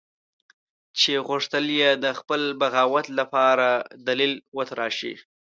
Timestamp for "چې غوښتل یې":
0.99-1.91